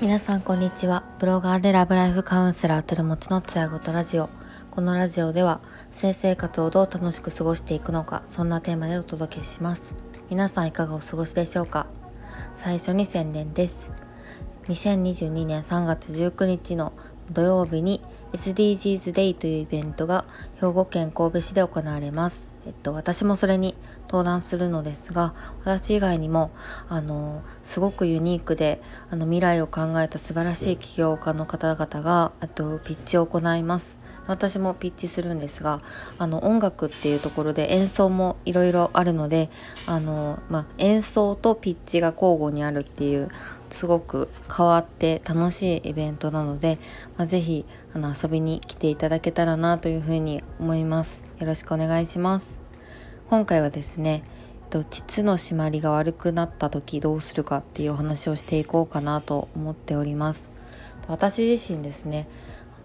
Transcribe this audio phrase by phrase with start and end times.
[0.00, 1.02] 皆さんこんにちは。
[1.18, 4.30] ブロガーでラブライフカウンセラーてるもちのつやごとラジオ。
[4.70, 9.96] このラジオでは性生活をどう楽しく過ごしていくのかそんなテーマでお届けします。
[10.30, 11.88] 皆さんいかがお過ごしでしょうか？
[12.54, 13.90] 最初に宣伝です。
[14.68, 16.92] 2022年3月19日の
[17.32, 18.02] 土曜日に
[18.32, 20.24] SDGs Day というイベントが
[20.60, 22.54] 兵庫県神戸市で行われます。
[22.66, 23.74] えっと、私もそれに
[24.08, 25.34] 登壇するのですが、
[25.64, 26.50] 私以外にも、
[26.88, 33.98] あの、すごくユニークで、あの、未来を考えた素晴らしい起業家の方々が、あと、ピッチを行います。
[34.28, 35.80] 私もピッチするんですが、
[36.18, 39.50] あの、音楽っていうところで演奏もいろいろあるので、
[39.86, 43.30] あの、まあ、演奏とピッチが交互にあるっていう、
[43.70, 46.78] すごく変わって楽しいイベントなので、
[47.16, 51.26] まあ、ぜひあの遊びに来ていただけたらなというふうに思います。
[51.38, 52.60] よろしくお願いします。
[53.28, 54.24] 今回はですね
[54.70, 60.50] 膣の締まりが悪くなった時どうするかっていうお話をしていこうかなと思っております。
[61.06, 62.28] 私自身ですね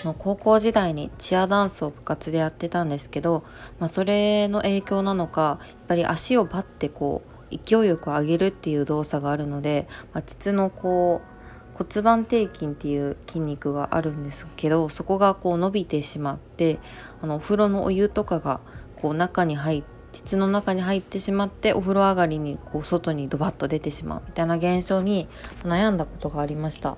[0.04, 3.44] の高校時代にチアダンスを部活でやってたんですけど、
[3.80, 16.80] まあ、それの影響なのかやっぱり足をバッてこう勢いよく上げるっていう動作があるので、まあ、膣のこう骨盤底筋っていう筋肉があるんですけどそこがこう伸びてしまって
[17.22, 18.62] あのお風呂のお湯とかが
[18.96, 25.28] こう中に入って膣の中に入ってしまってお風呂上がりにこう外にドバッと出てしまうみたいな現象に
[25.64, 26.98] 悩んだことがありました。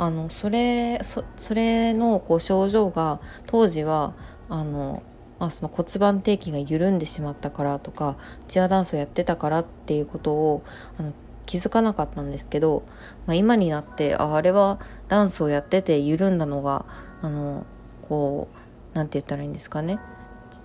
[0.00, 4.14] あのそれそれのこう症状が当時は
[4.48, 5.02] あの
[5.38, 10.62] まあ、その骨盤底筋が緩んでしまったからとかチアダンスをやってたからっていうことを
[10.98, 11.14] あの
[11.46, 12.82] 気づかなかったんですけど、
[13.26, 16.84] まあ、今になってああれはダンスをやってて緩んだのが
[17.22, 17.64] あの
[18.02, 18.56] こう
[18.94, 19.98] 何て言ったらいいんですかね。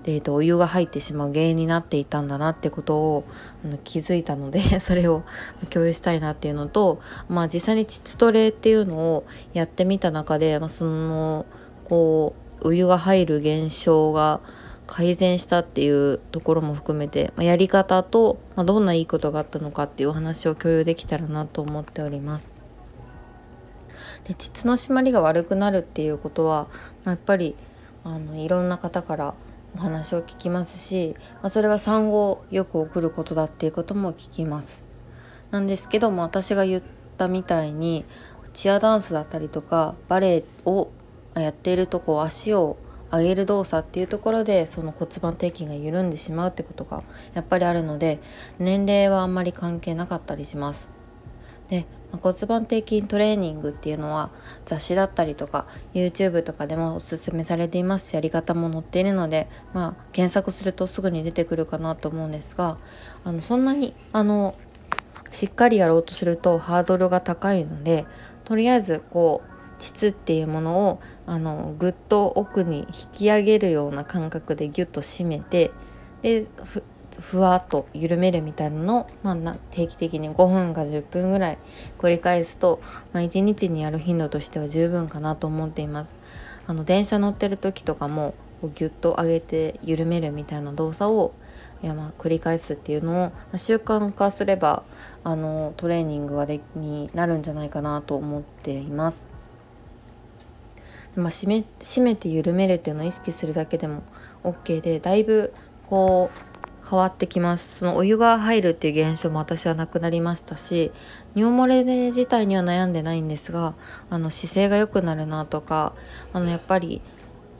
[0.05, 3.23] えーと、お湯が入ってしまう原因になっていたんだなってことを
[3.63, 5.23] あの気づいたので それを
[5.69, 11.45] 共有したいなっていうのと、まあ、実際に膣トレっていうのをやってみた中で、まあ、その
[11.85, 14.39] こうお湯が入る現象が
[14.87, 22.61] 改善したっていうところも含めて、まあ、やり方と、まあ、どんないいことがあったのかっていうお話を共有できたらなと思っております。
[24.23, 26.67] で膣の締まりが悪くなるっていうことは、
[27.03, 27.55] まあ、やっぱり
[28.03, 29.33] あのいろんな方から
[29.75, 34.85] お話を聞きますし、まあ、それは産後よく送ることだっていうことも聞きます。
[35.51, 36.83] なんですけども私が言っ
[37.17, 38.05] たみたいに
[38.53, 40.89] チアダンスだったりとかバレエを
[41.35, 42.77] やっているとこう足を
[43.11, 47.03] 上げる動作っていうところでその骨盤底筋が緩んでしまうってことが
[47.33, 48.19] やっぱりあるので
[48.59, 50.93] 年齢はあんまり関係なかったりします。
[51.69, 51.85] で
[52.17, 54.31] 骨盤底筋トレーニングっていうのは
[54.65, 62.77] 雑誌だったりとか YouTube とかでもおすすめされていますしやり方も載っているので、まあ、検索するとすぐに出てくるかなと思うんですが
[63.23, 64.55] あのそんなにあの
[65.31, 68.05] しっかりやろうとするとハードルが高いので
[68.45, 75.71] とりあえずこう膣っていうものをあのぐっと奥に引き上げるような感覚でギュッと締めて
[76.21, 76.47] で
[77.21, 81.57] ふわっと緩めるみたいなのを、まあ、定期的に5分か10分ぐらい
[81.97, 82.81] 繰り返すと、
[83.13, 86.15] まあ、1日にやる頻度としては十分かなと思っています。
[86.67, 91.33] あの電車乗ってる時とかもこうギュッと上げて緩めるみたいな動作を
[91.83, 94.83] いやま繰り返すっていうのを、習慣化すれば
[95.23, 99.29] あのトレーニングがでになるんじゃないかなと思っています。
[101.15, 104.03] まあ、締め締めて緩めるっていうのを意識するだけでも
[104.43, 105.53] OK でだいぶ
[105.89, 106.54] こう
[106.87, 107.79] 変わってきます。
[107.79, 110.91] そのお湯が入るっていう現象も私はなくなりましたし
[111.33, 113.73] 尿漏れ自体には悩んでないんですが
[114.09, 115.93] あの姿勢が良くなるなとか
[116.31, 117.01] あのやっぱり、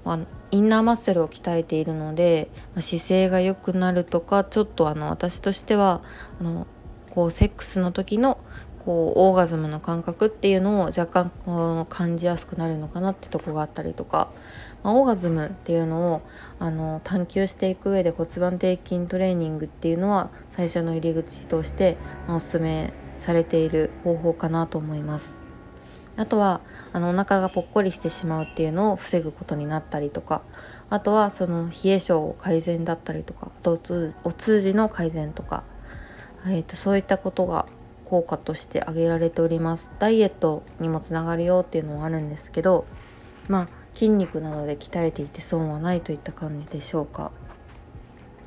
[0.05, 0.19] あ、
[0.51, 6.01] インナーマッスルを鍛えているので、姿勢が良くなるとかちょっとあの私としては
[6.39, 6.67] あの
[7.09, 8.39] こうセックスの時の
[8.85, 14.31] こうオーガズムの感覚っていうのを若干こう感じやすくなるのかなってとこがあったりとか、
[14.83, 16.21] まあ、オーガズムっていうのを
[16.59, 25.41] あの探求していく上で骨盤底筋トレーニングっていうのは最初の入り口として、まあ、おすすめされている方法かなと思います。
[26.17, 26.61] あとは
[26.93, 30.43] あのお腹がぽっこりしてしまうっていうのを防ぐことになったりとか。
[30.87, 33.47] あとはその冷え性改善だったりとか。
[33.57, 33.79] あと
[34.23, 35.63] お通じの改善とか、
[36.45, 37.65] えーとそういったことが
[38.05, 39.91] 効果として挙げられております。
[39.99, 42.85] ダイエットにもつながるよっていうのはあるんですけど
[43.47, 47.31] まあ筋肉なので鍛えていて損はないといった感じでしょうか。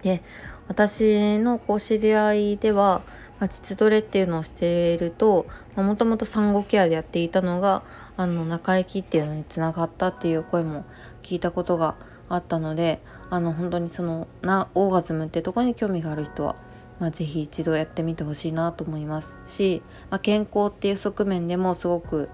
[0.03, 0.23] で
[0.69, 3.03] 私のこう知り合いでは、
[3.41, 7.83] まあ、膣トレっていうのをしているともともと産後ケアでやっていたのが
[8.17, 10.85] あの中行きっていうのにつながったっていう声も
[11.23, 11.97] 聞いたことが
[12.29, 13.01] あったので
[13.31, 16.57] あの本当にそのなオーガズムってとこに興味がある人は
[17.01, 22.29] まあ、是非一度やってみてほしいなと思いますし、まあ、健康っていう側面でもすごく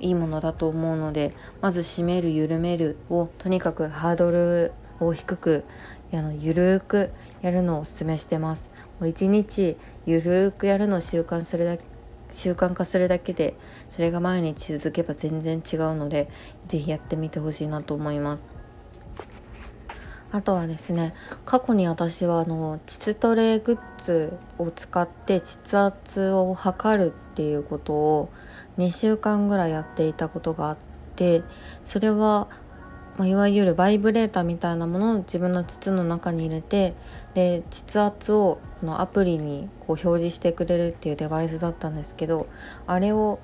[0.00, 5.64] いいものだと思うのでまず締める緩めるをとにかくハードルを低く
[6.12, 7.10] あのゆるーく
[7.42, 8.70] やるのをおすすめしてます。
[8.98, 11.84] もう一日ゆるーくやるのを習慣するだけ
[12.30, 13.54] 習慣化するだけで
[13.88, 16.28] それが毎日続けば全然違うので
[16.66, 18.67] 是非やってみてほしいなと思います。
[20.30, 21.14] あとはですね
[21.44, 28.30] 過去に私はあの膣トレグッズを使って膣圧を測るっていうことを
[28.76, 30.76] 2週間ぐらいやっていたことがあっ
[31.16, 31.42] て
[31.82, 32.48] それは、
[33.16, 36.94] まあ、いわゆるバイブレーターみたいなものを自分の膣の中に入れて
[37.32, 42.48] で膣圧をのアプリにこう表示してくれるっていうデバイスだったんですけど
[42.86, 43.40] あれを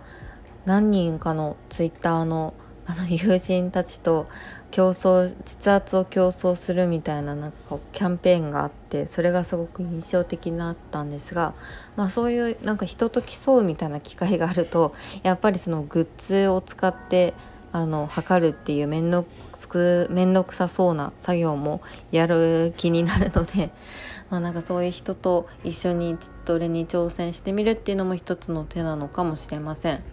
[0.67, 2.55] 何人かのツイッターの
[2.87, 4.27] あの友人たちと
[4.71, 11.55] 競争実圧を競争するみたいななんかこうキャンペーンがあってそれがすごく印象的だったんですが、
[11.97, 14.93] まあ、そういうなんか人と競うみたいな機会があると
[15.23, 17.35] やっぱりそのグッズを使って
[17.75, 19.25] あの測るっていう面倒
[19.69, 21.83] く面倒くさそうな作業も
[22.13, 23.73] やる気になるので
[24.31, 30.05] まあなんかそういう人と一緒にトレに挑戦してみるっていうのも一つの手なのかもしれません。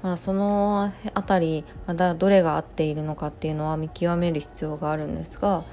[0.00, 5.64] まあ、その辺りまだどれが合っているのかっていうのは見極める必要があるんですが、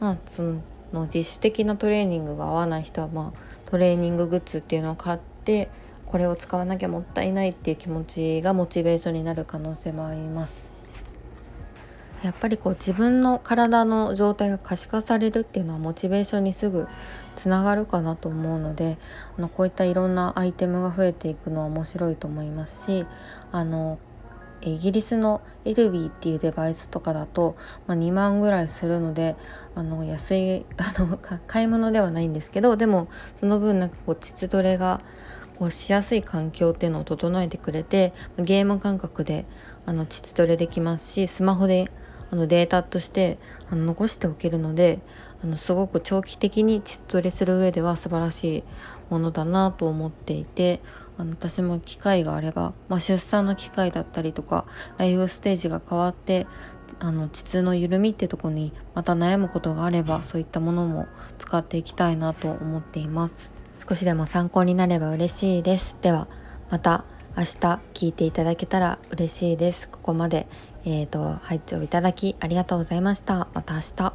[0.00, 5.68] まあ、その自主的なトレーニングが合わない人は、まあ、トレーニンググッズっていうのを買って
[6.06, 10.73] これを使わなきゃもったいないっていう気持ちがモチベーションになる可能性もあります。
[12.24, 16.88] やっぱりこう自分の体の状態が可視化されるっていうのはモチベーションにすぐ
[17.34, 18.96] つながるかなと思うので
[19.36, 23.06] あのこういったいろんなアイテムが増えていくのは面白いと思いますし
[23.52, 23.98] あの
[24.62, 27.56] イギリスのエルビーっていうデバイスとかだと、
[27.86, 29.36] まあ、2万ぐらいするので
[29.74, 35.02] あの安い あの買い物ではないんですけどでもその分なんかこう膣トレが
[35.58, 39.44] こうしやすい環境っていうのを整えてくれてゲーム感覚で
[39.84, 41.90] あの膣トレできますしスマホで
[42.30, 43.38] あのデータとして
[43.70, 45.00] あの残しておけるので
[45.42, 48.64] あのすごく長期的にチットレする上では素晴らしい
[49.10, 50.80] ものだなと思っていて
[51.16, 54.66] あの私も機会があれば、まあ、出産の機会だったりとか
[54.98, 56.46] ライフステージが変わって
[56.98, 61.06] あの膣の緩みってとこにまた悩むことがあればそういったものも
[61.38, 63.52] 使っていきたいなと思っています。
[63.76, 65.98] 少しでも参考になれば嬉しいです。
[66.00, 66.28] では
[66.70, 67.04] また
[67.36, 69.88] 明日聞いていただけたら嬉しいです。
[69.88, 70.46] ここまで。
[70.84, 73.48] えーと、配置をいただきありがとうございました。
[73.54, 74.13] また明日。